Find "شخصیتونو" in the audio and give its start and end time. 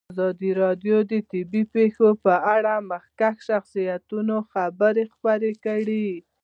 3.49-4.35